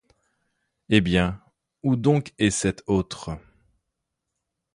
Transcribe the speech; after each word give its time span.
Eh 0.89 0.99
bien, 0.99 1.39
où 1.83 1.95
donc 1.95 2.33
est 2.39 2.49
cette 2.49 2.81
autre? 2.87 3.37